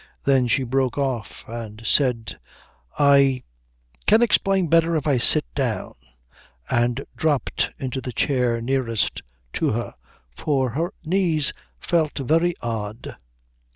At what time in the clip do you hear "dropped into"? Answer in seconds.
7.15-8.01